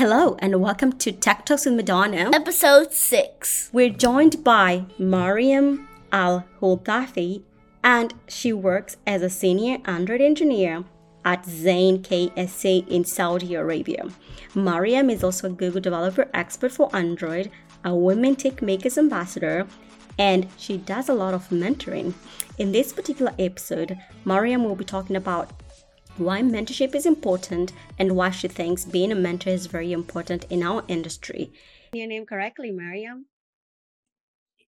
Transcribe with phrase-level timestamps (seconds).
[0.00, 2.34] Hello and welcome to Tech Talks with Madona.
[2.34, 3.68] Episode 6.
[3.70, 7.42] We're joined by Mariam Al Hultafi
[7.84, 10.84] and she works as a senior Android engineer
[11.26, 14.08] at Zain KSA in Saudi Arabia.
[14.54, 17.50] Mariam is also a Google developer expert for Android,
[17.84, 19.66] a Women Techmakers ambassador,
[20.18, 22.14] and she does a lot of mentoring.
[22.56, 25.59] In this particular episode, Mariam will be talking about
[26.16, 30.62] why mentorship is important and why she thinks being a mentor is very important in
[30.62, 31.52] our industry.
[31.92, 33.26] Your name correctly, Mariam?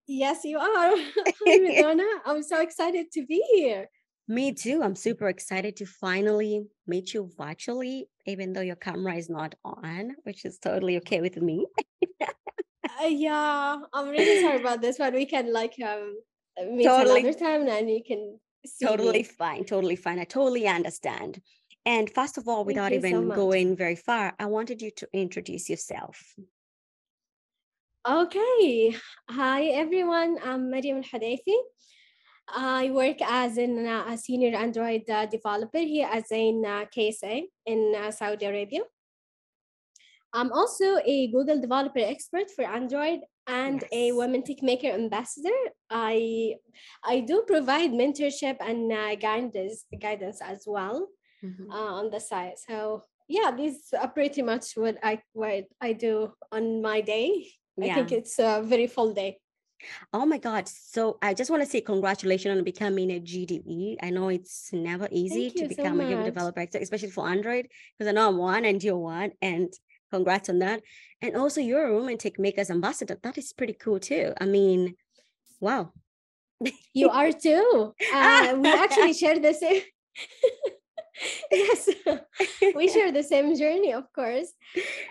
[0.06, 0.96] Yes, you are.
[0.96, 2.06] Hi, Madona.
[2.26, 3.88] I'm so excited to be here.
[4.28, 4.82] Me too.
[4.82, 10.16] I'm super excited to finally meet you virtually, even though your camera is not on,
[10.24, 11.66] which is totally okay with me.
[12.22, 16.16] uh, yeah, I'm really sorry about this, but we can like um
[16.70, 17.20] meet Totally.
[17.20, 18.51] another time and you can see
[18.82, 19.64] totally fine.
[19.64, 20.18] Totally fine.
[20.18, 21.40] I totally understand.
[21.84, 25.08] And first of all, without you so even going very far, I wanted you to
[25.12, 26.34] introduce yourself.
[28.08, 28.96] Okay.
[29.28, 30.38] Hi, everyone.
[30.44, 31.56] I'm Mariam Al Hadaifi.
[32.48, 37.44] I work as an, uh, a senior Android uh, developer here as in uh, KSA
[37.66, 38.80] in uh, Saudi Arabia.
[40.32, 44.14] I'm also a Google developer expert for Android and a Yes.
[44.16, 45.58] Women Tech Maker ambassador.
[45.90, 46.56] I
[47.04, 51.08] I do provide mentorship and uh, guidance guidance as well
[51.44, 51.68] Mhm.
[51.70, 52.56] uh, on the side.
[52.58, 57.48] So yeah, these are pretty much what I what I do on my day.
[57.80, 59.38] I think it's a very full day.
[60.12, 60.68] Oh my God.
[60.68, 63.96] So I just want to say congratulations on becoming a GDE.
[64.02, 67.26] I know it's never easy Thank to you so become a Google developer, especially for
[67.26, 67.66] Android,
[67.98, 69.32] because I know I'm one and you're one.
[69.42, 69.72] And
[70.12, 70.82] congrats on that.
[71.20, 73.16] And also, you're a Women Techmakers ambassador.
[73.22, 74.34] That is pretty cool too.
[74.40, 74.94] I mean,
[75.60, 75.92] wow.
[76.94, 77.94] You are too.
[78.14, 79.82] Uh, we actually share the same.
[81.50, 81.88] yes,
[82.76, 84.52] we share the same journey, of course.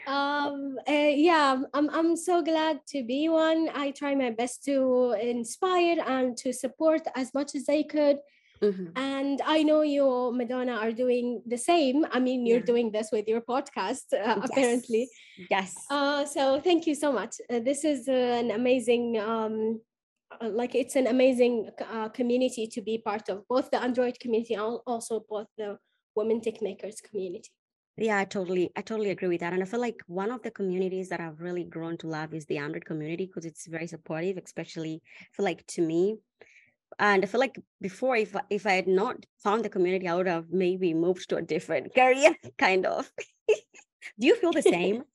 [0.07, 1.89] Um, uh, yeah, I'm.
[1.89, 3.69] I'm so glad to be one.
[3.73, 8.17] I try my best to inspire and to support as much as I could.
[8.61, 8.91] Mhm.
[8.95, 12.05] And I know you, Madona, are doing the same.
[12.11, 12.65] I mean, you're Yeah.
[12.73, 15.09] doing this with your podcast, uh, apparently.
[15.49, 15.73] Yes.
[15.89, 17.33] Uh, so thank you so much.
[17.49, 19.81] Uh, this is an amazing, um,
[20.39, 24.53] uh, like it's an amazing uh, community to be part of, both the Android community
[24.53, 25.77] and also both the
[26.15, 27.49] Women Techmakers community.
[27.97, 29.53] Yeah, I totally, I totally agree with that.
[29.53, 32.45] And I feel like one of the communities that I've really grown to love is
[32.45, 35.01] the Android community because it's very supportive, especially
[35.33, 36.17] feel like to me.
[36.99, 40.15] And I feel like before, if I- if I had not found the community, I
[40.15, 43.11] would have maybe moved to a different career, kind of.
[44.19, 45.05] Do you feel the same?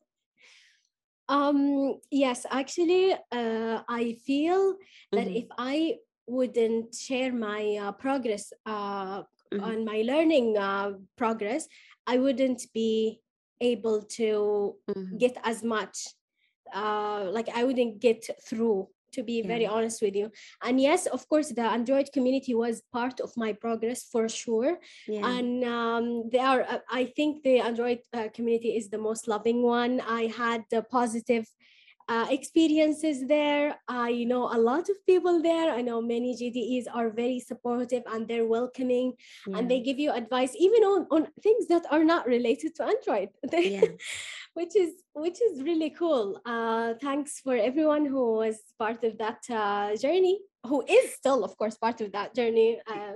[1.28, 4.76] Um, yes, actually, uh, I feel
[5.14, 9.72] that Mhm, if I wouldn't share my uh, progress uh, mhm.
[9.72, 11.66] on my learning uh, progress,
[12.06, 13.20] I wouldn't be
[13.60, 15.19] able to Mhm.
[15.19, 16.08] get as much
[16.75, 20.31] uh like i wouldn't get through to be very honest with you.
[20.62, 24.78] And yes of course the android community was part of my progress for sure.
[25.09, 25.27] Yeah.
[25.37, 29.62] and um, they are uh, i think the android uh, community is the most loving
[29.62, 30.00] one.
[30.00, 31.47] I had the positive
[32.09, 33.77] uh, experiences there.
[33.89, 35.72] I know a lot of people there.
[35.72, 39.15] I know many gdes are very supportive and they're welcoming
[39.47, 43.31] and they give you advice even on, on things that are not related to android
[43.53, 43.87] Yeah.
[44.55, 46.41] which is which is really cool.
[46.44, 51.56] Uh thanks for everyone who was part of that uh, journey who is still of
[51.56, 53.15] course part of that journey uh,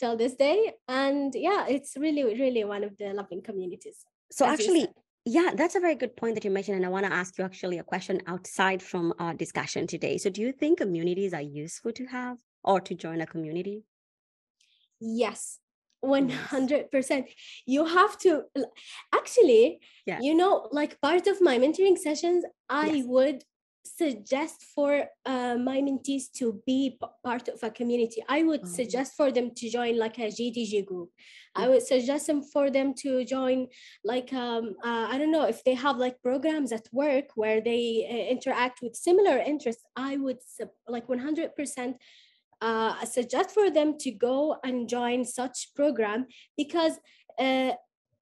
[0.00, 0.74] till this day.
[0.88, 3.98] And yeah it's really really one of the loving communities
[4.30, 4.88] So actually.
[5.28, 6.76] Yeah, that's a very good point that you mentioned.
[6.76, 10.16] And I want to ask you actually a question outside from our discussion today.
[10.18, 13.84] So do you think communities are useful to have or to join a community?
[15.00, 15.58] yes
[16.00, 17.26] 100%
[17.66, 18.44] you have to
[19.14, 20.20] actually Yeah.
[20.20, 23.04] you know like part of my mentoring sessions i Yes.
[23.06, 23.44] would
[23.96, 28.68] suggest for uh, my mentees to be part of a community i would Oh.
[28.80, 31.10] suggest for them to join like a gdg group
[31.54, 31.70] i Mm.
[31.70, 33.68] would suggest them for them to join
[34.04, 37.82] like um uh, i don't know if they have like programs at work where they
[38.14, 40.38] uh, interact with similar interests i would
[40.94, 41.94] like 100%
[42.60, 46.26] uh, suggest for them to go and join such program
[46.56, 46.94] because
[47.38, 47.72] uh,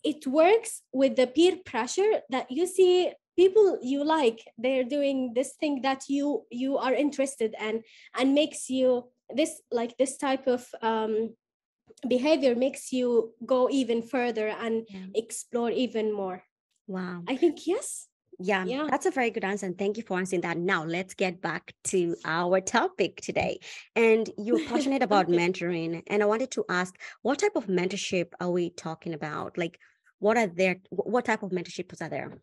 [0.04, 5.54] it works with the peer pressure that you see people you like they're doing this
[5.60, 7.82] thing that you you are interested in
[8.14, 9.04] and makes you
[9.34, 11.34] this like this type of um,
[12.08, 15.06] behavior makes you go even further and Yeah.
[15.14, 16.44] explore even more
[16.86, 17.24] Wow.
[17.26, 18.86] i think yes Yeah, Yeah.
[18.90, 19.64] that's a very good answer.
[19.64, 20.58] And thank you for answering that.
[20.58, 23.60] Now, let's get back to our topic today.
[23.94, 26.02] And you're passionate about mentoring.
[26.12, 26.92] And I wanted to ask,
[27.22, 29.56] what type of mentorship are we talking about?
[29.56, 29.80] Like,
[30.18, 30.76] what are there?
[30.90, 32.36] What type of mentorships are there?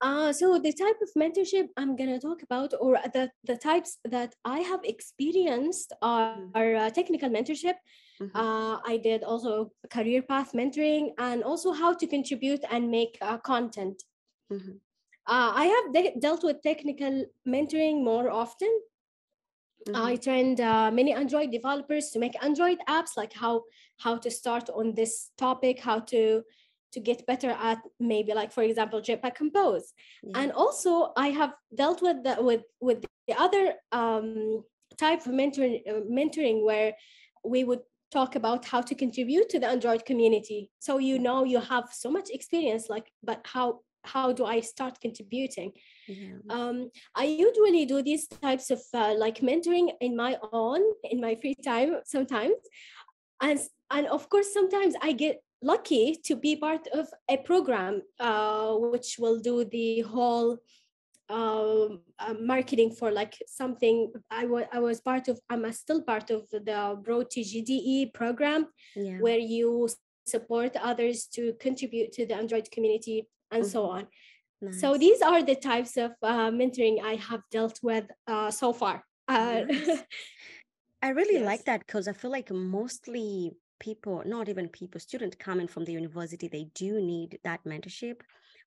[0.00, 4.34] Uh, so the type of mentorship I'm gonna talk about, or the, the types that
[4.44, 7.74] I have experienced are, are uh, technical mentorship.
[8.20, 8.30] Mhm.
[8.34, 13.38] Uh, I did also career path mentoring and also how to contribute and make uh,
[13.38, 14.02] content.
[14.50, 14.80] Mhm.
[15.26, 18.72] Uh, I have de- dealt with technical mentoring more often.
[19.94, 20.22] I Mhm.
[20.22, 23.64] trained uh, many Android developers to make Android apps, like how
[23.98, 26.42] how to start on this topic, how to
[26.92, 29.92] to get better at maybe like for example Jetpack Compose.
[30.34, 34.64] And also I have dealt with the, with with the other um,
[34.98, 36.94] type of mentoring uh, mentoring where
[37.44, 40.70] we would talk about how to contribute to the Android community.
[40.80, 45.00] So you know you have so much experience, like but how how do I start
[45.00, 45.72] contributing?
[46.08, 46.38] yeah.
[46.48, 51.36] um, I usually do these types of uh, like mentoring in my own in my
[51.40, 52.56] free time sometimes,
[53.40, 53.60] and
[53.90, 59.16] and of course sometimes I get lucky to be part of a program uh, which
[59.18, 60.58] will do the whole
[61.28, 66.48] um, uh, marketing for like something I I was part of I'm still part of
[66.50, 68.66] the Road to GDE program
[68.96, 69.18] Yeah.
[69.20, 69.88] where you
[70.26, 73.94] support others to contribute to the Android community and so Mhm.
[73.96, 74.06] on.
[74.72, 79.04] So these are the types of uh, mentoring I have dealt with uh, so far.
[79.28, 80.02] Uh, Nice.
[81.02, 81.46] I really yes.
[81.46, 85.92] like that because I feel like mostly people, not even people, students coming from the
[85.92, 88.20] university, they do need that mentorship.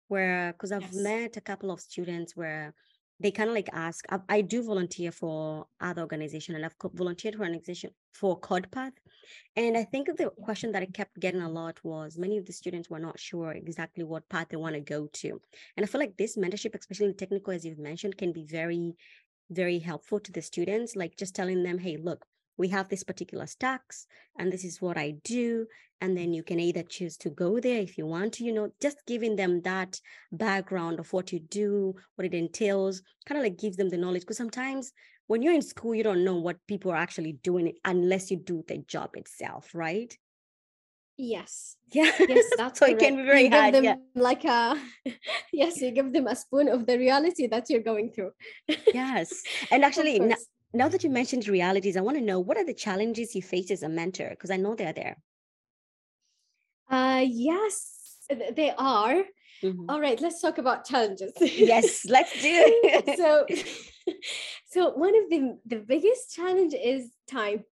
[0.10, 0.94] Where, because I've Yes.
[0.94, 2.76] met a couple of students where
[3.20, 7.36] they kind of like ask, I, I do volunteer for other organization and I've volunteered
[7.36, 8.94] for an organization for CodePath.
[9.56, 12.54] And I think the question that I kept getting a lot was many of the
[12.54, 15.42] students were not sure exactly what path they want to go to.
[15.78, 18.96] And I feel like this mentorship, especially in technical, as you've mentioned, can be very
[19.52, 22.26] very helpful to the students like just telling them hey look
[22.58, 24.08] we have this particular stacks
[24.38, 25.66] and this is what i do
[26.02, 28.70] and then you can either choose to go there if you want to you know
[28.82, 30.00] just giving them that
[30.32, 34.22] background of what you do what it entails kind of like gives them the knowledge
[34.22, 34.92] because sometimes
[35.28, 38.64] when you're in school you don't know what people are actually doing unless you do
[38.68, 40.18] the job itself right
[41.16, 41.78] Yes.
[41.92, 44.76] yeah Yes, that's so it can be very you give hard them yeah like a
[45.54, 48.32] yes, you give them a spoon of the reality that you're going through.
[48.94, 50.20] yes and actually.
[50.74, 53.72] Now that you mentioned realities i want to know what are the challenges you face
[53.72, 55.18] as a mentor because i know they're there
[56.90, 58.18] Uh, yes,
[58.56, 59.24] they are.
[59.64, 59.86] Mhm.
[59.90, 61.34] All right, let's talk about challenges.
[61.42, 63.18] Yes, let's do it.
[63.18, 63.46] so,
[64.74, 67.64] so one of the the biggest challenge is time.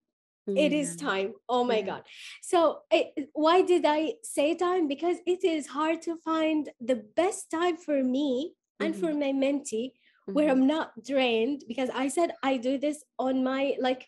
[0.48, 1.34] It is time.
[1.48, 1.86] Oh my yeah.
[1.86, 2.04] God.
[2.42, 4.88] So, it, why did I say time?
[4.88, 9.92] Because it is hard to find the best time for me and for my mentee
[10.34, 10.52] where Mhm.
[10.52, 14.08] I'm not drained because I said I do this on my like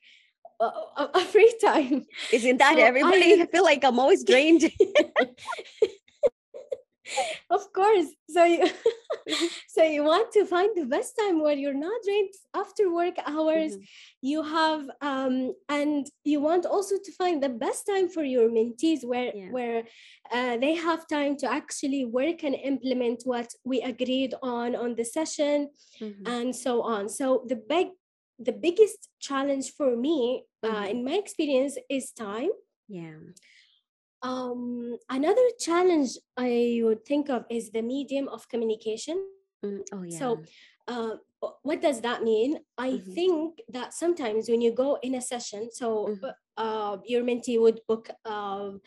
[0.59, 2.05] uh, free time.
[2.31, 3.33] Isn't that So everybody?
[3.33, 4.71] I would- feel like I'm always drained.
[7.50, 8.07] Of course.
[8.29, 8.63] So you
[9.67, 13.77] so you want to find the best time where you're not drained after work hours.
[13.77, 13.88] Mhm.
[14.21, 19.03] You have um and you want also to find the best time for your mentees
[19.03, 19.50] where Yeah.
[19.55, 19.79] where
[20.31, 25.06] uh, they have time to actually work and implement what we agreed on on the
[25.06, 25.69] session
[26.01, 26.23] Mhm.
[26.25, 27.09] and so on.
[27.09, 27.88] So the big
[28.39, 30.89] the biggest challenge for me uh, Mhm.
[30.91, 32.51] in my experience is time
[32.89, 33.19] Yeah.
[34.23, 39.17] Um, another challenge I would think of is the medium of communication.
[39.65, 40.19] Mm, Oh yeah.
[40.19, 40.42] So,
[40.87, 41.15] uh,
[41.61, 42.59] what does that mean?
[42.77, 43.13] I Mhm.
[43.15, 46.33] think that sometimes when you go in a session, so Mhm.
[46.57, 48.81] uh, your mentee would book um,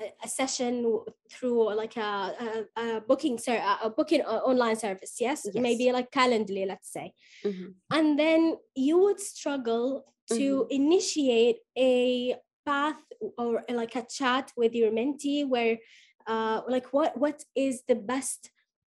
[0.00, 0.72] a, session
[1.30, 2.10] through like a,
[2.46, 5.20] a, a booking ser- a booking uh, online service.
[5.20, 5.44] Yes?
[5.44, 5.54] Yes.
[5.54, 7.12] maybe like Calendly, let's say
[7.44, 7.74] Mhm.
[7.90, 13.02] and then you would struggle to initiate a path
[13.38, 15.78] or like a chat with your mentee where
[16.26, 18.50] uh, like what what is the best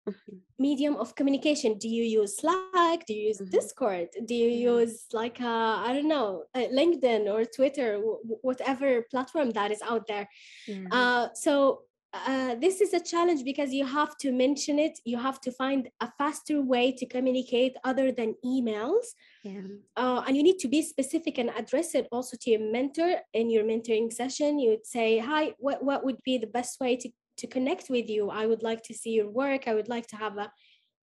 [0.08, 0.40] Mhm.
[0.58, 3.52] medium of communication do you use slack do you use Mhm.
[3.58, 4.72] discord do you Yeah.
[4.76, 9.82] use like uh, i don't know uh, linkedin or twitter wh- whatever platform that is
[9.92, 10.26] out there
[10.68, 10.88] Yeah.
[10.98, 11.84] uh, so
[12.14, 15.00] uh, this is a challenge because you have to mention it.
[15.06, 19.06] You have to find a faster way to communicate other than emails.
[19.44, 19.62] Yeah.
[19.96, 23.50] Uh, and you need to be specific and address it also to your mentor in
[23.50, 24.60] your mentoring session.
[24.60, 28.10] You would say, Hi, what, what would be the best way to, to connect with
[28.10, 28.30] you?
[28.30, 29.68] I would like to see your work.
[29.68, 30.52] I would like to have a,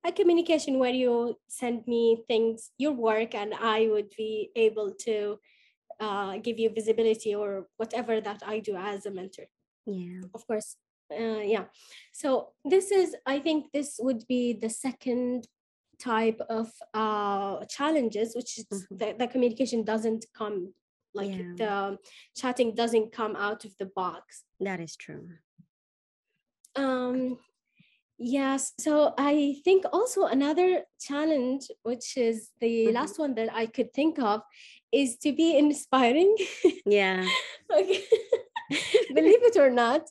[0.04, 5.38] a communication where you send me things, your work, and I would be able to
[6.00, 9.46] uh, give you visibility or whatever that I do as a mentor
[9.86, 10.20] Yeah.
[10.34, 10.76] of course
[11.12, 11.64] uh, yeah
[12.12, 15.46] so this is i think this would be the second
[15.98, 18.98] type of uh challenges which is Mhm.
[18.98, 20.74] the, the communication doesn't come
[21.14, 21.54] like Yeah.
[21.56, 21.98] the
[22.34, 25.28] chatting doesn't come out of the box That is true.
[26.76, 27.38] um
[28.18, 28.72] Yes.
[28.80, 32.94] So I think also another challenge, which is the Mhm.
[32.94, 34.40] last one that I could think of,
[34.90, 36.34] is to be inspiring.
[36.86, 37.28] Yeah.
[37.70, 38.00] okay.
[39.14, 40.08] Believe it or not,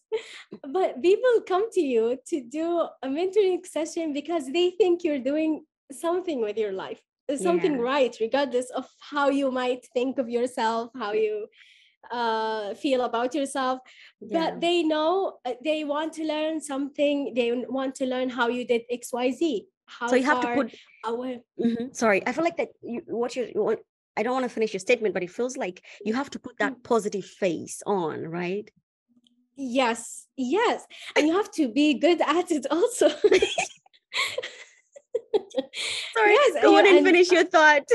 [0.75, 2.65] but people come to you to do
[3.05, 5.51] a mentoring session because they think you're doing
[6.05, 7.01] something with your life,
[7.48, 7.91] something Yeah.
[7.91, 11.36] right, regardless of how you might think of yourself, how you
[12.20, 13.79] uh, feel about yourself
[14.20, 14.38] Yeah.
[14.38, 18.63] but they know uh, they want to learn something they want to learn how you
[18.72, 19.41] did xyz
[19.98, 20.70] how So you have to put
[21.12, 21.34] away
[21.67, 21.86] Mhm.
[22.01, 23.79] Sorry, I feel like that you what you you want
[24.17, 25.77] I don't want to finish your statement, but it feels like
[26.08, 28.67] you have to put that positive face on, right?
[29.55, 30.85] Yes yes
[31.15, 33.09] and you have to be good at it also
[36.15, 37.83] Sorry, Yes, go on and and- finish your thought.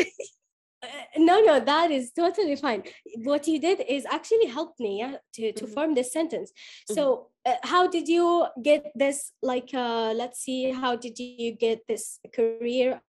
[0.82, 0.86] Uh,
[1.18, 2.82] no no that is totally fine
[3.16, 5.74] what you did is actually helped me yeah, to, to Mhm.
[5.74, 6.52] form this sentence
[6.90, 11.80] so uh, how did you get this like uh, let's see how did you get
[11.86, 13.02] this career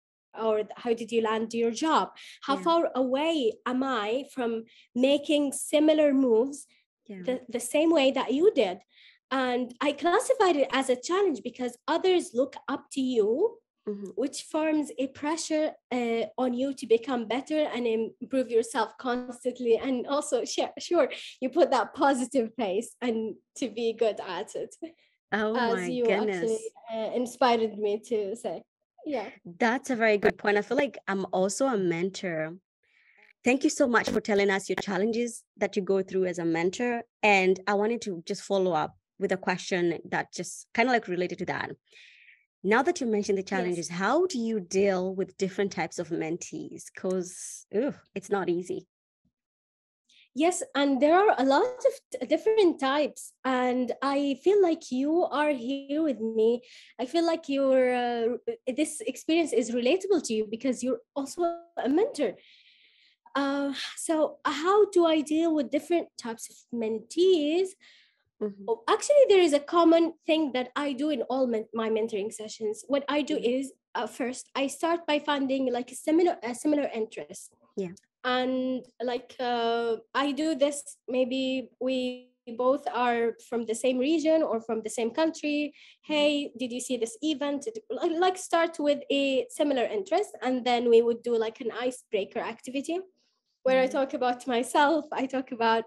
[0.42, 2.08] or how did you land your job
[2.40, 2.62] how Yeah.
[2.68, 4.64] far away am i from
[4.94, 6.66] making similar moves
[7.08, 7.22] Yeah.
[7.26, 8.78] the, the same way that you did
[9.30, 14.12] and i classified it as a challenge because others look up to you Mhm.
[14.16, 20.06] which forms a pressure uh, on you to become better and improve yourself constantly and
[20.06, 21.08] also sure, sure
[21.40, 24.74] you put that positive face and to be good at it
[25.32, 26.42] Oh as my you goodness.
[26.42, 26.58] actually
[26.92, 28.62] uh, inspired me to say
[29.06, 30.58] yeah That's a very good point.
[30.58, 32.56] I feel like I'm also a mentor.
[33.48, 36.44] Thank you so much for telling us your challenges that you go through as a
[36.44, 37.04] mentor.
[37.22, 41.08] And I wanted to just follow up with a question that just kind of like
[41.08, 41.70] related to that.
[42.62, 46.90] Now that you mentioned the challenges, how do you deal with different types of mentees?
[46.94, 47.64] Because
[48.14, 48.86] it's not easy.
[50.34, 53.86] yes and there are a lot of t- different types and
[54.16, 56.48] i feel like you are here with me
[57.02, 58.26] i feel like your uh,
[58.80, 61.40] this experience is relatable to you because you're also
[61.86, 62.30] a mentor
[63.34, 67.70] uh, so how do i deal with different types of mentees
[68.40, 68.64] Mhm.
[68.68, 72.32] Oh, actually, there is a common thing that I do in all men- my mentoring
[72.32, 72.84] sessions.
[72.86, 73.58] What I do Mhm.
[73.58, 77.50] is uh, first I start by finding like a similar a similar interest.
[77.76, 77.94] Yeah.
[78.22, 84.60] And like uh, I do this, maybe we both are from the same region or
[84.60, 85.74] from the same country.
[86.04, 87.66] Hey, did you see this event?
[87.90, 93.00] Like start with a similar interest, and then we would do like an icebreaker activity
[93.68, 93.92] where I Mhm.
[93.98, 95.04] talk about myself.
[95.12, 95.84] I talk about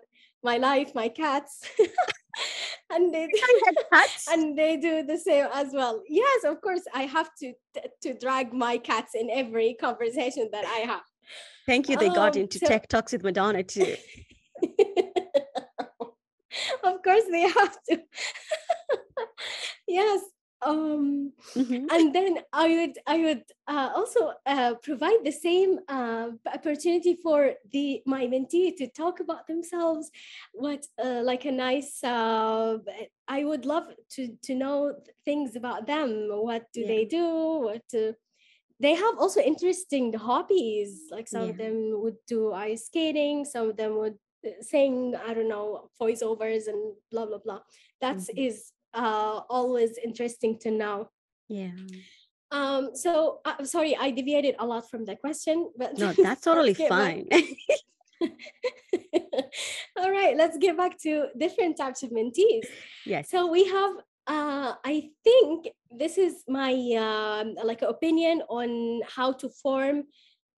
[0.49, 1.53] my life, my cats.
[2.93, 3.25] and they
[3.93, 4.27] Cats?
[4.31, 7.47] and they do the same as well yes of course i have to
[8.03, 11.05] to drag my cats in every conversation that i have
[11.69, 11.95] Thank you.
[12.03, 13.93] They got Um, into so- Tech Talks with Madona too.
[16.89, 17.95] of course they have to
[19.99, 20.19] yes
[20.61, 21.87] um Mhm.
[21.91, 27.53] and then i would i would uh, also uh, provide the same uh, opportunity for
[27.71, 30.11] the my mentee to talk about themselves
[30.53, 32.77] what uh, like a nice uh,
[33.27, 34.93] i would love to to know
[35.25, 36.87] things about them what do Yeah.
[36.87, 37.25] they do
[37.67, 38.13] what uh,
[38.79, 43.77] they have also interesting hobbies like some of them would do ice skating some of
[43.77, 47.61] them would uh, sing i don't know voiceovers and blah blah blah
[48.01, 48.37] That's Mhm.
[48.47, 51.09] is uh, always interesting to know
[51.49, 51.71] Yeah.
[52.51, 56.69] um, so uh, sorry, I deviated a lot from the question, but No, that's totally
[56.75, 57.55] let's get back- fine.
[59.97, 62.65] All right, let's get back to different types of mentees.
[63.05, 63.29] yes.
[63.29, 63.93] So we have,
[64.27, 66.73] uh, I think this is my
[67.07, 70.03] um, like opinion on how to form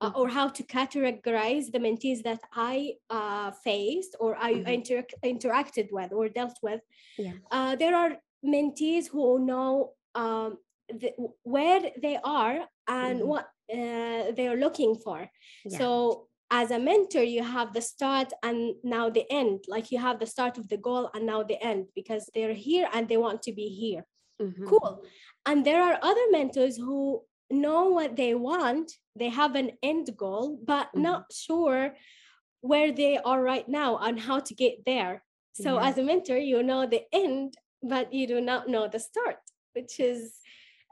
[0.02, 4.68] uh, or how to categorize the mentees that I uh, faced or I Mhm.
[4.78, 6.82] inter- interacted with or dealt with.
[7.18, 7.34] Yeah.
[7.52, 10.58] Uh, there are mentees who know um,
[10.90, 11.12] the,
[11.44, 13.26] where they are and Mhm.
[13.32, 15.20] what uh, they are looking for.
[15.66, 15.78] Yeah.
[15.78, 19.64] So as a mentor, you have the start and now the end.
[19.68, 22.88] Like you have the start of the goal and now the end because they're here
[22.94, 24.06] and they want to be here.
[24.42, 24.66] Mhm.
[24.68, 25.04] Cool.
[25.46, 28.92] And there are other mentors who know what they want.
[29.16, 31.02] They have an end goal, but Mhm.
[31.02, 31.96] not sure
[32.62, 35.24] where they are right now and how to get there.
[35.54, 35.90] So Yeah.
[35.90, 39.40] as a mentor, you know the end, but you do not know the start,
[39.76, 40.40] which is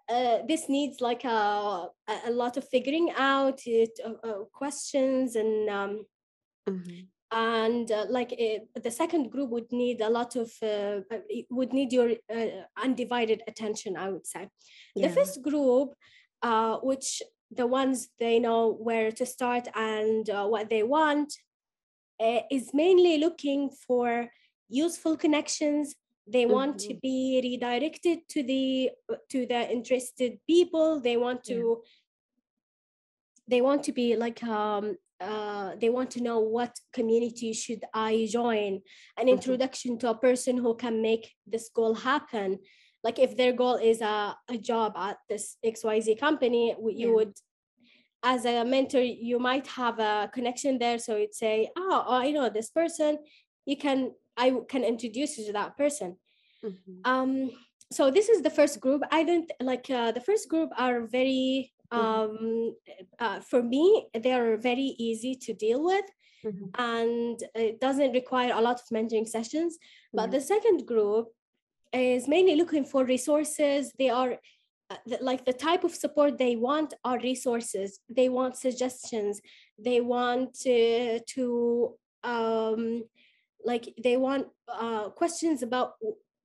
[0.10, 1.88] uh, this needs like a,
[2.26, 6.06] a lot of figuring out it, uh, uh, questions and um,
[6.68, 7.08] Mhm.
[7.32, 11.72] and uh, like it, the second group would need a lot of uh, uh, would
[11.72, 12.48] need your uh,
[12.84, 14.50] undivided attention i would say
[14.96, 15.96] the first group
[16.42, 17.22] uh, which
[17.52, 21.34] the ones they know where to start and uh, what they want
[22.20, 24.30] uh, is mainly looking for
[24.70, 25.96] useful connections
[26.28, 27.02] they want to Mhm.
[27.02, 28.92] be redirected to the
[29.28, 31.56] to the interested people they want Yeah.
[31.56, 31.84] to
[33.48, 38.28] they want to be like um uh, they want to know what community should I
[38.28, 38.82] join,
[39.18, 39.30] an Mhm.
[39.30, 42.58] introduction to a person who can make this goal happen.
[43.04, 47.16] Like if their goal is a, a job at this XYZ company, you Yeah.
[47.16, 47.34] would,
[48.24, 51.00] as a mentor, you might have a connection there.
[51.00, 53.18] So you'd say, oh, I know this person.
[53.66, 56.16] You can, i can introduce you to that person
[56.64, 57.02] Mhm.
[57.04, 57.52] um
[57.92, 61.74] so this is the first group i don't like uh, the first group are very
[61.92, 62.00] Mhm.
[62.00, 62.76] um
[63.20, 63.84] uh, for me
[64.24, 66.06] they are very easy to deal with
[66.46, 66.70] Mhm.
[66.78, 69.78] and it doesn't require a lot of mentoring sessions
[70.14, 70.36] but Yeah.
[70.40, 71.26] the second group
[71.94, 73.92] is mainly looking for resources.
[73.98, 74.38] They are
[74.90, 78.00] uh, like the type of support they want are resources.
[78.10, 79.42] They want suggestions.
[79.78, 83.04] They want uh, to um
[83.64, 85.94] like they want uh, questions about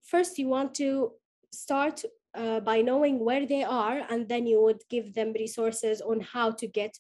[0.03, 1.13] first you want to
[1.53, 2.03] start
[2.35, 6.51] uh, by knowing where they are and then you would give them resources on how
[6.51, 6.99] to get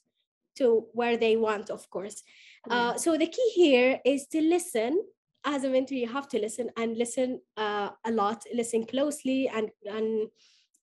[0.57, 2.23] to where they want of course.
[2.71, 5.01] Uh, so the key here is to listen
[5.47, 9.71] as a mentor you have to listen and listen uh, a lot listen closely and
[9.87, 10.29] and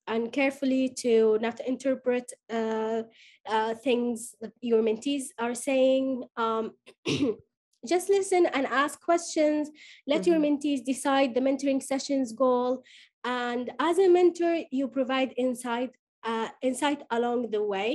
[0.06, 3.02] and carefully to not interpret uh,
[3.48, 6.72] uh, things that your mentees are saying um,
[7.86, 9.70] just listen and ask questions
[10.06, 10.44] let your Mhm.
[10.46, 12.82] mentees decide the mentoring session's goal
[13.24, 15.92] and as a mentor you provide insight
[16.24, 17.90] uh, insight along the way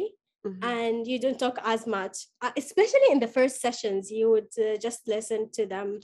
[0.45, 0.63] Mhm.
[0.63, 4.77] and you don't talk as much uh, especially in the first sessions you would uh,
[4.77, 5.99] just listen to them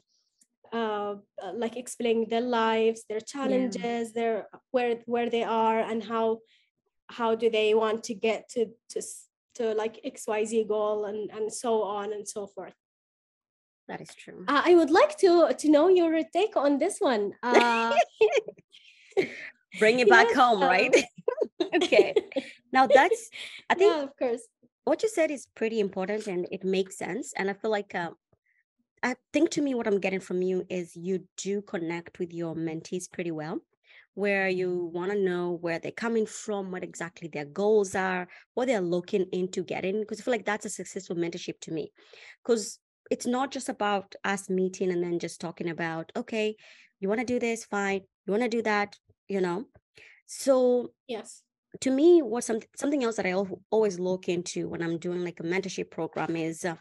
[0.74, 6.40] uh, uh, like explaining their lives their challenges their where where they are and how
[7.08, 9.02] how do they want to get to to
[9.56, 12.74] to like xyz goal and and so on and so forth
[13.88, 14.44] That is true.
[14.48, 17.94] uh, i would like to to know your take on this one uh,
[19.80, 20.96] Bring it back yes, home, um, right?
[21.76, 22.14] okay.
[22.72, 23.30] Now that's
[23.70, 24.44] I think yeah of course
[24.86, 27.34] what you said is pretty important and it makes sense.
[27.36, 28.12] And I feel like uh,
[29.06, 32.56] I think to me what I'm getting from you is you do connect with your
[32.56, 33.60] mentees pretty well,
[34.16, 38.66] where you want to know where they're coming from, what exactly their goals are, what
[38.66, 40.00] they're looking into getting.
[40.00, 41.92] Because I feel like that's a successful mentorship to me.
[42.44, 42.80] Because
[43.12, 46.56] it's not just about us meeting and then just talking about, okay,
[47.00, 48.02] you want to do this, fine.
[48.26, 49.66] You want to do that, you know.
[50.26, 51.44] So yes
[51.82, 53.34] to me what some, something else that i
[53.70, 56.76] always look into when i'm doing like a mentorship program is uh,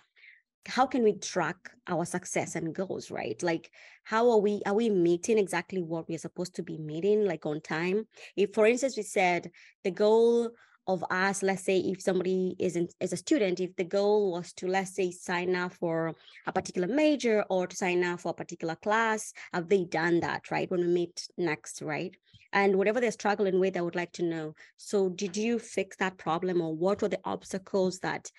[0.67, 3.41] how can we track our success and goals right?
[3.43, 3.71] Like
[4.05, 7.61] how are we are we meeting exactly what we're supposed to be meeting like on
[7.61, 8.07] time?
[8.37, 9.51] If for instance we said
[9.83, 10.51] the goal
[10.87, 14.67] of us let's say if somebody isn't is a student if the goal was to
[14.67, 16.15] let's say sign up for
[16.47, 20.51] a particular major or to sign up for a particular class have they done that
[20.51, 22.17] right when we meet next right?
[22.53, 24.55] And whatever they're struggling with i would like to know.
[24.77, 28.31] So did you fix that problem or what were the obstacles that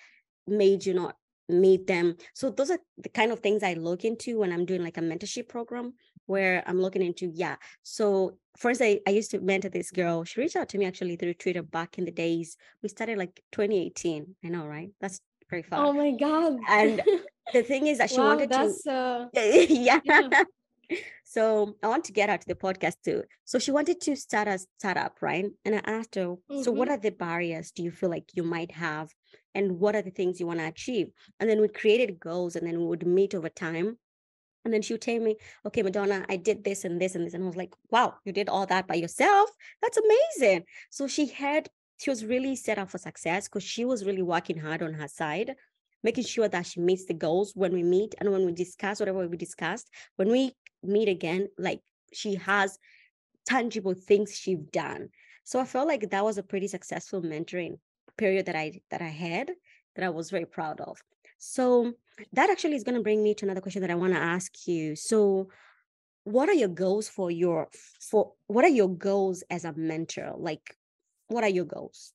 [0.46, 1.16] made you not
[1.48, 2.16] meet them?
[2.34, 5.00] So those are the kind of things I look into when I'm doing like a
[5.00, 5.94] mentorship program
[6.26, 7.56] where I'm looking into, yeah.
[7.82, 10.24] So first I, I used to mentor this girl.
[10.24, 12.56] She reached out to me actually through Twitter back in the days.
[12.82, 14.34] We started like 2018.
[14.44, 14.90] I know, right?
[15.00, 15.86] That's very far.
[15.86, 17.00] oh my god And
[17.52, 20.00] the thing is that she wow wanted to uh yeah.
[20.04, 20.28] Yeah.
[21.24, 23.24] So I want to get her to the podcast too.
[23.44, 25.46] So she wanted to start a startup, right?
[25.64, 26.92] And I asked her, so what Mhm.
[26.92, 29.12] are the barriers do you feel like you might have?
[29.54, 31.10] And what are the things you want to achieve?
[31.40, 33.98] And then we created goals and then we would meet over time.
[34.64, 37.34] And then she would tell me, okay, Madona, I did this and this and this.
[37.34, 39.50] And I was like, wow, you did all that by yourself?
[39.80, 40.64] That's amazing.
[40.90, 41.68] So she had,
[41.98, 45.08] she was really set up for success because she was really working hard on her
[45.08, 45.54] side,
[46.02, 49.26] making sure that she meets the goals when we meet and when we discuss whatever
[49.28, 49.88] we discussed.
[50.16, 50.52] When we
[50.86, 51.80] meet again, like
[52.12, 52.78] she has
[53.46, 55.10] tangible things she's done.
[55.44, 57.78] So I felt like that was a pretty successful mentoring
[58.18, 59.52] period that I that I had
[59.94, 61.02] that I was very proud of.
[61.38, 61.94] So
[62.32, 64.66] that actually is going to bring me to another question that I want to ask
[64.66, 64.96] you.
[64.96, 65.50] So
[66.24, 67.68] what are your goals for your
[68.00, 70.34] for what are your goals as a mentor?
[70.36, 70.76] Like
[71.28, 72.12] what are your goals?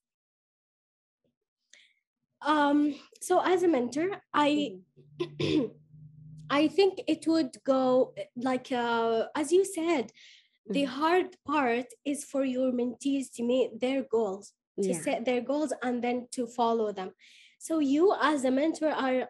[2.44, 4.72] um so as a mentor i
[5.20, 5.70] Mhm.
[6.60, 10.04] I think it would go like uh, as you said,
[10.76, 10.94] the Mhm.
[10.98, 14.44] hard part is for your mentees to meet their goals,
[14.84, 15.02] to Yeah.
[15.06, 17.10] set their goals and then to follow them.
[17.58, 19.20] So you as a mentor are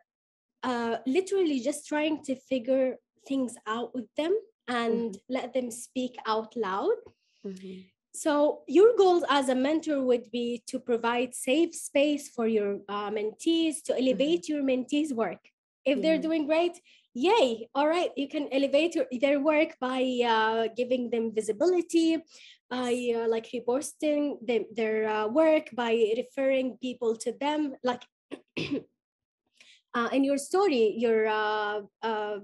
[0.70, 2.88] uh, literally just trying to figure
[3.28, 4.34] things out with them
[4.68, 6.98] and let them speak out loud.
[7.44, 7.84] Mhm.
[8.14, 13.10] So your goals as a mentor would be to provide safe space for your uh,
[13.18, 15.42] mentees to elevate your mentees' work.
[15.84, 16.74] If they're doing great,
[17.14, 17.68] yay.
[17.74, 18.10] All right.
[18.16, 22.18] You can elevate your, their work by uh, giving them visibility
[22.70, 28.02] by uh, like reposting them, their uh, work by referring people to them like
[29.94, 32.38] uh, in your story your uh, uh,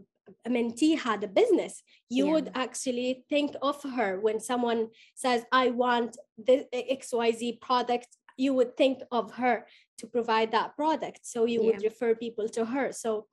[0.47, 1.83] mentee had a business.
[2.11, 2.33] You Yeah.
[2.33, 8.09] would actually think of her when someone says i want the xyz product.
[8.37, 9.67] You would think of her
[9.99, 11.21] to provide that product.
[11.27, 12.93] So you would refer people to her.
[12.93, 13.27] So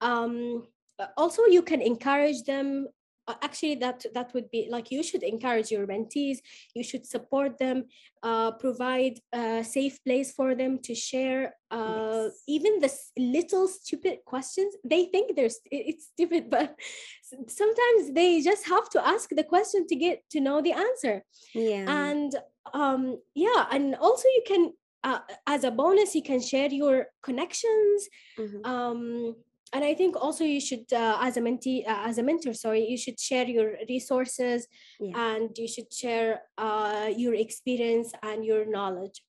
[0.00, 0.66] um
[0.98, 2.88] uh, also you can encourage them
[3.28, 6.38] uh, actually that that would be like you should encourage your mentees
[6.74, 7.84] you should support them
[8.22, 12.42] uh, provide a safe place for them to share uh, Yes.
[12.48, 16.74] even the little stupid questions they think they're st- it's stupid but
[17.48, 21.86] sometimes they just have to ask the question to get to know the answer Yeah.
[21.88, 22.34] and
[22.74, 28.08] um yeah and also you can uh, as a bonus you can share your connections
[28.38, 28.60] Mhm.
[28.66, 29.36] um
[29.72, 32.84] and i think also you should uh, as a mentee uh, as a mentor sorry
[32.86, 34.66] you should share your resources
[35.00, 35.16] Yeah.
[35.28, 39.22] and you should share uh, your experience and your knowledge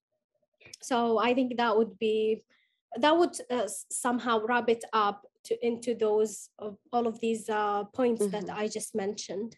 [0.81, 2.43] so i think that would be
[2.99, 7.83] that would uh, somehow wrap it up to into those of all of these uh,
[7.99, 8.57] points that Mhm.
[8.63, 9.57] i just mentioned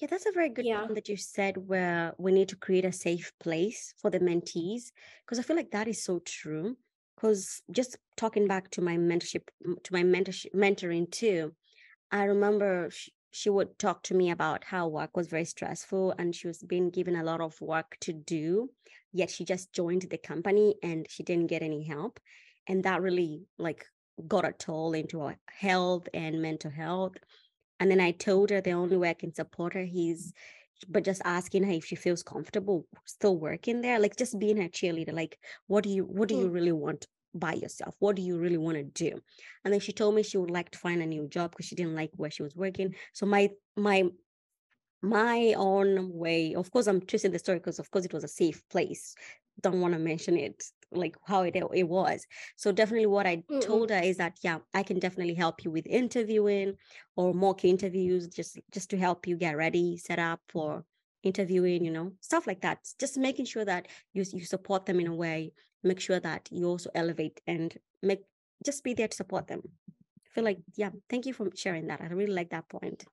[0.00, 0.80] Yeah, that's a very good Yeah.
[0.86, 4.92] point that you said where we need to create a safe place for the mentees
[5.22, 6.76] because I feel like that is so true.
[7.20, 9.42] Because just talking back to my mentorship,
[9.84, 11.52] to my mentorship mentoring too,
[12.10, 16.34] I remember she, she would talk to me about how work was very stressful and
[16.34, 18.70] she was being given a lot of work to do,
[19.12, 22.18] yet she just joined the company and she didn't get any help.
[22.66, 23.84] And that really like
[24.26, 27.16] got a toll into her health and mental health.
[27.78, 30.32] And then I told her the only way I can support her is
[30.88, 34.68] but just asking her if she feels comfortable still working there, like just being her
[34.68, 35.12] cheerleader.
[35.12, 36.54] Like, what do you what do you mm.
[36.54, 37.94] really want by yourself?
[37.98, 39.20] What do you really want to do?
[39.64, 41.74] And then she told me she would like to find a new job because she
[41.74, 42.94] didn't like where she was working.
[43.12, 44.04] So my my
[45.02, 48.28] my own way, of course, I'm twisting the story because of course it was a
[48.28, 49.14] safe place.
[49.62, 52.26] Don't want to mention it like how it it was.
[52.56, 53.60] So definitely what I Mm-mm.
[53.60, 56.74] told her is that yeah, I can definitely help you with interviewing
[57.16, 60.84] or mock interviews just just to help you get ready, set up for
[61.22, 62.78] interviewing, you know, stuff like that.
[62.98, 66.66] Just making sure that you you support them in a way, make sure that you
[66.66, 68.22] also elevate and make
[68.64, 69.62] just be there to support them.
[70.26, 72.00] I feel like yeah, thank you for sharing that.
[72.00, 73.04] I really like that point.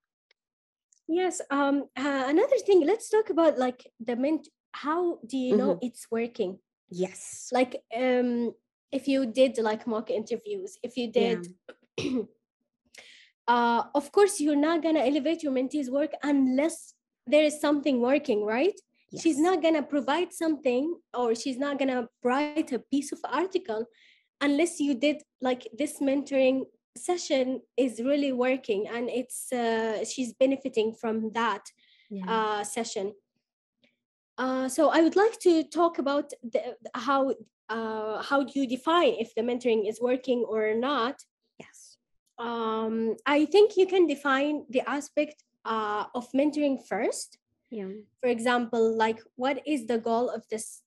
[1.07, 1.41] Yes.
[1.49, 1.85] Um.
[1.95, 2.81] Uh, another thing.
[2.85, 4.47] Let's talk about like the ment.
[4.83, 6.59] How do you know it's working?
[6.89, 7.49] Yes.
[7.51, 8.53] Like, um,
[8.91, 11.19] if you did like mock interviews, if you Yeah.
[11.19, 11.39] did,
[13.47, 16.93] uh, of course you're not gonna elevate your mentee's work unless
[17.25, 18.77] there is something working, right?
[19.21, 20.83] She's not gonna provide something,
[21.19, 23.85] or she's not gonna write a piece of article
[24.41, 30.93] unless you did like this mentoring session is really working and it's uh, she's benefiting
[31.01, 31.63] from that
[32.09, 32.25] Yeah.
[32.33, 33.13] uh, session.
[34.37, 37.33] Uh, so I would like to talk about the, how
[37.69, 41.15] uh, how do you define if the mentoring is working or not.
[41.59, 41.97] yes.
[42.39, 47.39] Um, I think you can define the aspect uh, of mentoring first.
[47.69, 47.89] Yeah.
[48.21, 50.83] For example, like what is the goal of this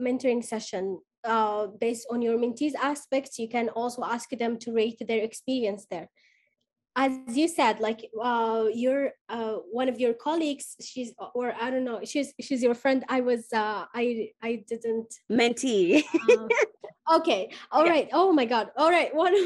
[0.00, 1.00] mentoring session?
[1.24, 5.86] Uh, based on your mentees aspects, you can also ask them to rate their experience
[5.90, 6.10] there
[6.96, 11.84] as you said like uh you're uh one of your colleagues she's or i don't
[11.84, 16.04] know she's she's your friend i was uh i i didn't Mentee.
[16.30, 16.48] uh,
[17.16, 17.90] okay all Yeah.
[17.92, 18.08] right.
[18.12, 19.44] oh my god all right one of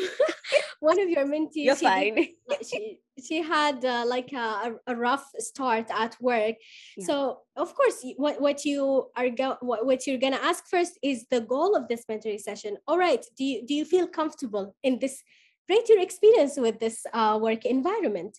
[0.80, 2.28] one of your mentees You're she fine.
[2.50, 6.54] uh, she she had uh, like a, a rough start at work
[6.96, 7.06] Yeah.
[7.06, 11.26] so of course what what you are go- what, what you're gonna ask first is
[11.30, 14.98] the goal of this mentoring session all right do you do you feel comfortable in
[15.00, 15.22] this
[15.68, 18.38] rate your experience with this uh, work environment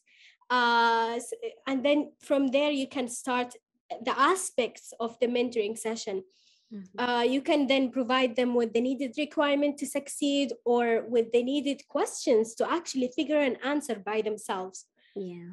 [0.50, 1.20] uh,
[1.68, 3.54] and then from there you can start
[4.04, 6.24] the aspects of the mentoring session
[6.72, 6.86] Mhm.
[7.00, 11.42] uh, you can then provide them with the needed requirement to succeed or with the
[11.42, 14.86] needed questions to actually figure an answer by themselves.
[15.16, 15.50] Yeah.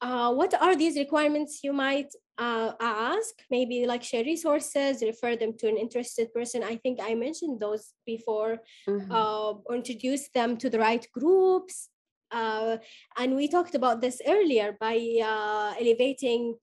[0.00, 3.34] Uh, what are these requirements you might uh, ask?
[3.50, 6.62] Maybe like share resources, refer them to an interested person.
[6.62, 9.10] I think I mentioned those before, Mhm.
[9.10, 11.88] uh, or introduce them to the right groups.
[12.30, 12.76] Uh,
[13.16, 16.54] and we talked about this earlier by uh, elevating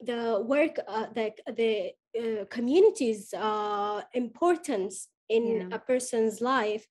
[0.00, 5.76] the work, uh, the, the uh, community's uh, importance in Yeah.
[5.76, 6.86] a person's life.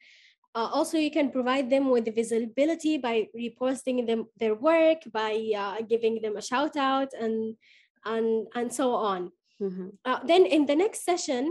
[0.55, 5.81] Uh, also, you can provide them with visibility by reposting them their work, by uh,
[5.87, 7.55] giving them a shout out, and
[8.05, 9.31] and and so on.
[9.61, 9.97] Mhm.
[10.05, 11.43] Uh, then in the next session,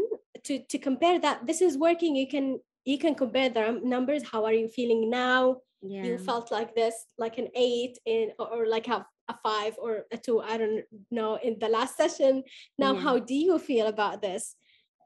[0.45, 4.23] to to compare that this is working, you can you can compare the numbers.
[4.33, 5.63] How are you feeling now?
[5.81, 6.05] Yeah.
[6.07, 10.07] you felt like this like an eight in or, or like a, a five or
[10.11, 12.43] a two i don't know in the last session
[12.79, 13.01] now Yeah.
[13.01, 14.57] how do you feel about this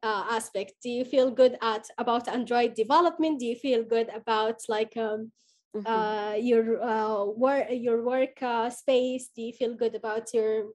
[0.02, 4.56] uh, aspect do you feel good at about android development do you feel good about
[4.68, 5.30] like um,
[5.76, 5.84] Mhm.
[5.86, 10.72] uh, your uh, work your work uh, space do you feel good about your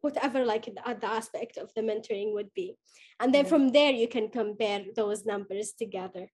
[0.00, 2.76] whatever like the, the aspect of the mentoring would be.
[3.18, 6.28] And then from there you can compare those numbers together.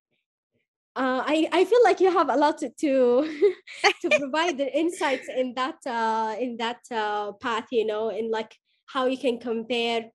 [0.94, 3.50] Uh, I, I feel like you have a lot to to,
[4.02, 8.56] to provide the insights in that uh, in that uh, path you know in like
[8.86, 10.06] how you can compare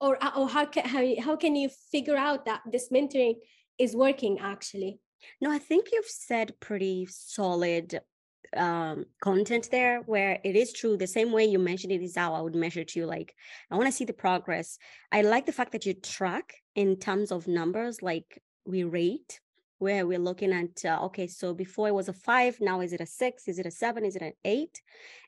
[0.00, 3.34] or, uh, or how can how, you- how can you figure out that this mentoring
[3.78, 5.00] is working actually.
[5.40, 8.00] No, I think you've said pretty solid
[8.56, 12.34] um content there where it is true the same way you mentioned it is how
[12.34, 13.34] I would measure to you like
[13.70, 14.78] I want to see the progress.
[15.10, 19.40] I like the fact that you track in terms of numbers like we rate
[19.78, 23.00] where we're looking at uh, okay so before it was a 5 now is it
[23.00, 24.80] a 6 is it a 7 is it an 8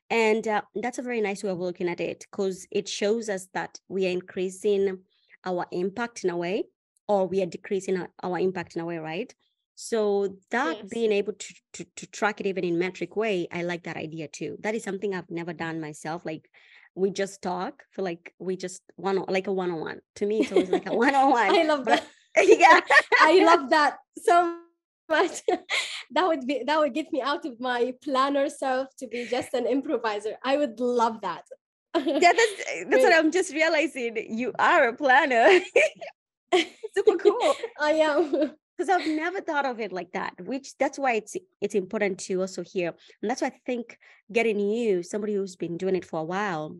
[0.09, 3.47] and uh, that's a very nice way of looking at it because it shows us
[3.53, 4.99] that we are increasing
[5.45, 6.63] our impact in a way
[7.07, 9.33] or we are decreasing our, our impact in a way right
[9.79, 10.89] so that Yes.
[10.89, 14.27] being able to, to to track it even in metric way i like that idea
[14.27, 16.49] too that is something i've never done myself like
[16.95, 20.71] we just talk for like we just one like a one-on-one to me it's always
[20.71, 22.03] like a one-on-one i love that
[22.41, 22.79] yeah
[23.21, 24.57] I love that so
[25.09, 25.41] much.
[26.11, 29.53] that would be that would get me out of my planner self to be just
[29.53, 30.37] an improviser.
[30.43, 31.45] I would love that.
[31.95, 32.55] yeah that's
[32.89, 35.59] that's what i'm just realizing you are a planner
[36.95, 38.55] super cool I am.
[38.77, 40.33] Because I've never thought of it like that.
[40.41, 43.97] Which that's why it's it's important to also hear, and that's why I think
[44.31, 46.77] getting you, somebody who's been doing it for a while,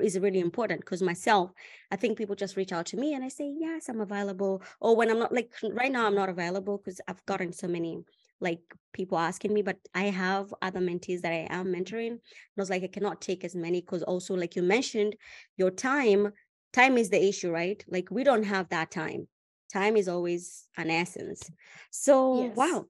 [0.00, 0.80] is really important.
[0.80, 1.50] Because myself,
[1.90, 4.96] I think people just reach out to me and I say yes, I'm available, or
[4.96, 7.98] when I'm not like right now I'm not available because I've gotten so many
[8.40, 8.60] like
[8.92, 12.08] people asking me, but I have other mentees that I am mentoring.
[12.08, 12.20] And
[12.58, 15.16] I was like, I cannot take as many because also like you mentioned,
[15.56, 16.32] your time,
[16.72, 17.84] time is the issue, right?
[17.88, 19.28] Like we don't have that time
[19.72, 21.50] time is always an essence.
[21.90, 22.56] So, Yes.
[22.56, 22.86] wow,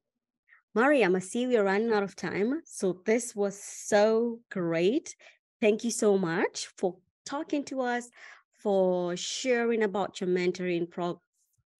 [0.75, 2.63] Mariam, I see we're running out of time.
[2.65, 5.15] So, this was so great.
[5.61, 8.11] Thank you so much for talking to us,
[8.63, 11.21] for sharing about your mentoring pro-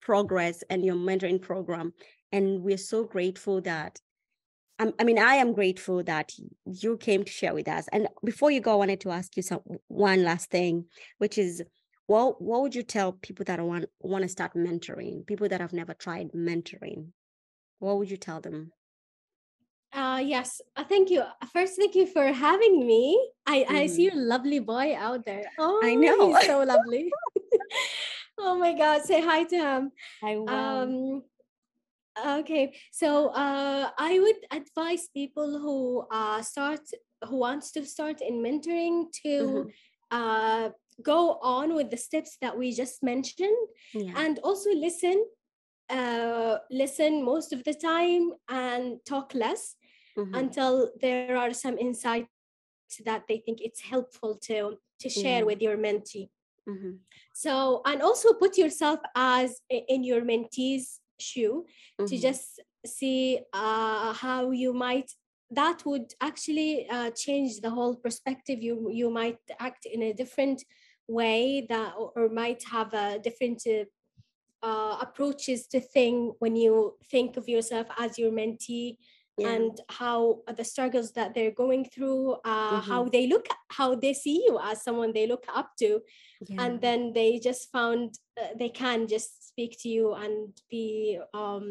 [0.01, 1.93] progress and your mentoring program.
[2.31, 3.99] And we're so grateful that.
[4.79, 6.33] I'm- I mean, I am grateful that
[6.65, 7.87] you came to share with us.
[7.93, 10.89] And before you go, I wanted to ask you some one last thing,
[11.19, 11.61] which is
[12.07, 15.73] what what would you tell people that want want to start mentoring, people that have
[15.73, 17.11] never tried mentoring?
[17.79, 18.71] What would you tell them?
[19.93, 21.23] Uh, yes, uh, thank you.
[21.51, 23.13] First, thank you for having me.
[23.45, 25.45] I, I see your lovely boy out there.
[25.59, 26.33] Oh, I know.
[26.33, 27.11] he's so lovely.
[28.39, 29.91] oh my God, say hi to him.
[30.23, 30.49] I will.
[30.49, 31.23] Um,
[32.39, 36.81] okay, so uh, I would advise people who uh, start,
[37.27, 39.73] who wants to start in mentoring to Mhm.
[40.11, 40.69] uh,
[41.01, 43.57] go on with the steps that we just mentioned
[43.93, 44.13] yeah.
[44.15, 45.25] and also listen
[45.89, 49.75] uh, listen most of the time and talk less
[50.17, 50.35] Mhm.
[50.35, 52.29] until there are some insights
[53.05, 55.45] that they think it's helpful to to share Yeah.
[55.49, 56.29] with your mentee
[56.67, 56.99] Mhm.
[57.33, 61.65] so and also put yourself as in your mentee's shoe
[62.09, 62.21] to Mhm.
[62.21, 65.09] just see uh, how you might
[65.51, 70.63] that would actually uh, change the whole perspective you you might act in a different
[71.19, 73.85] way that or, or might have a different uh,
[74.69, 78.97] uh, approaches to thing when you think of yourself as your mentee
[79.37, 79.51] yeah.
[79.53, 83.11] and how the struggles that they're going through uh, how Mhm.
[83.11, 83.45] they look
[83.79, 85.89] how they see you as someone they look up to
[86.47, 86.63] yeah.
[86.63, 88.07] and then they just found
[88.41, 90.37] uh, they can just speak to you and
[90.69, 91.65] be um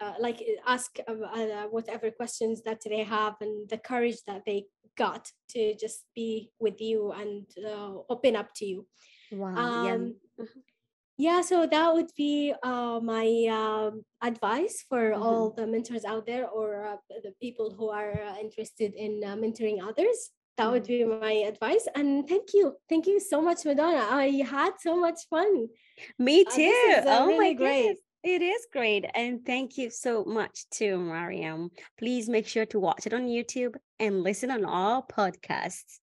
[0.00, 4.42] uh, like uh, ask uh, uh, whatever questions that they have and the courage that
[4.44, 8.86] they got to just be with you and uh, open up to you
[9.30, 9.54] wow.
[9.74, 9.94] yeah.
[9.94, 10.62] um Mhm.
[11.16, 15.22] yeah so that would be uh, my um, advice for Mhm.
[15.22, 19.36] all the mentors out there or uh, the people who are uh, interested in uh,
[19.36, 24.06] mentoring others that would be my advice and thank you thank you so much madona
[24.10, 25.68] i had so much fun
[26.18, 26.74] Me Uh, too.
[26.90, 28.03] is oh my really great goodness.
[28.24, 29.04] It is great.
[29.14, 31.70] And thank you so much to Mariam.
[31.98, 36.00] Please make sure to watch it on YouTube and listen on all podcasts.